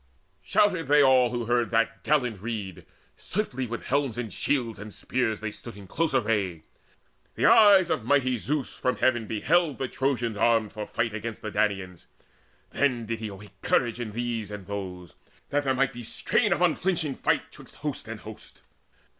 [0.41, 2.87] Shouted they all who heard that gallant rede.
[3.17, 6.63] Swiftly with helms and shields and spears they stood In close array.
[7.35, 11.51] The eyes of mighty Zeus From heaven beheld the Trojans armed for fight Against the
[11.51, 12.07] Danaans:
[12.71, 15.13] then did he awake Courage in these and those,
[15.49, 18.61] that there might be Strain of unflinching fight 'twixt host and host.